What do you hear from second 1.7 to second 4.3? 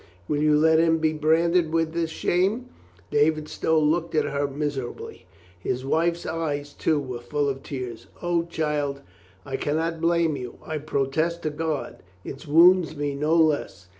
with this shame?" David Stow looked at